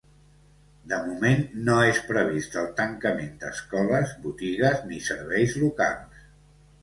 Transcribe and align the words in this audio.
De 0.93 0.97
moment, 1.09 1.43
no 1.67 1.75
és 1.89 1.99
previst 2.07 2.55
el 2.61 2.71
tancament 2.79 3.37
d’escoles, 3.43 4.13
botigues 4.23 4.83
ni 4.93 5.03
serveis 5.11 5.55
locals. 5.65 6.25